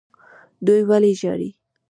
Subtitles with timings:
[0.65, 1.49] دوی ولې ژاړي.